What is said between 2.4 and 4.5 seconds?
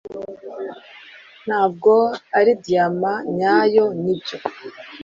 diyama nyayo nibyo